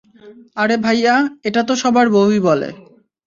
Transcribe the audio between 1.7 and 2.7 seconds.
সবার বউই বলে।